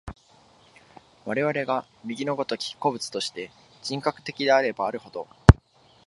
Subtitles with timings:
[1.25, 3.51] 我々が右の如き個物として、
[3.83, 5.27] 人格的であればあるほど、